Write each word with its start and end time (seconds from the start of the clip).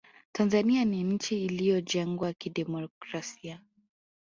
tanzania 0.31 0.85
ni 0.85 1.03
nchi 1.03 1.45
iliyojengwa 1.45 2.33
kidemokrasia 2.33 3.61